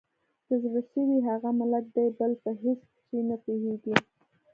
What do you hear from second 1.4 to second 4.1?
ملت دی بل په هیڅ چي نه پوهیږي